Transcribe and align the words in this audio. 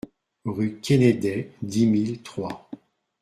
Rue 0.45 0.79
Quennedey, 0.79 1.51
dix 1.61 1.85
mille 1.85 2.23
Troyes 2.23 2.67